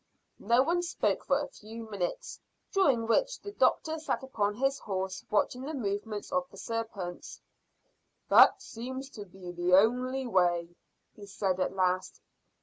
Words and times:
No 0.39 0.63
one 0.63 0.81
spoke 0.81 1.23
for 1.25 1.39
a 1.39 1.47
few 1.49 1.87
minutes, 1.87 2.39
during 2.71 3.05
which 3.05 3.39
the 3.39 3.51
doctor 3.51 3.99
sat 3.99 4.23
upon 4.23 4.55
his 4.55 4.79
horse 4.79 5.23
watching 5.29 5.61
the 5.61 5.75
movements 5.75 6.31
of 6.31 6.49
the 6.49 6.57
serpents. 6.57 7.39
"That 8.27 8.63
seems 8.63 9.11
to 9.11 9.25
be 9.25 9.51
the 9.51 9.75
only 9.75 10.25
way," 10.25 10.75
he 11.15 11.27
said 11.27 11.59
at 11.59 11.75
last. 11.75 12.19